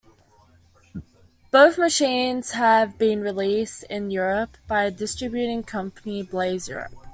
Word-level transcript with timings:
Both 1.51 1.77
machines 1.77 2.53
have 2.53 2.97
been 2.97 3.21
released 3.21 3.83
in 3.83 4.09
Europe 4.09 4.57
by 4.67 4.89
distributing 4.89 5.61
company 5.61 6.23
Blaze 6.23 6.67
Europe. 6.67 6.95